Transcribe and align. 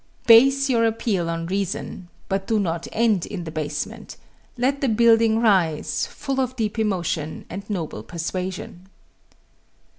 Base 0.25 0.67
your 0.67 0.83
appeal 0.83 1.29
on 1.29 1.45
reason, 1.45 2.07
but 2.27 2.47
do 2.47 2.59
not 2.59 2.87
end 2.91 3.27
in 3.27 3.43
the 3.43 3.51
basement 3.51 4.17
let 4.57 4.81
the 4.81 4.89
building 4.89 5.37
rise, 5.37 6.07
full 6.07 6.39
of 6.41 6.55
deep 6.55 6.79
emotion 6.79 7.45
and 7.51 7.69
noble 7.69 8.01
persuasion. 8.01 8.87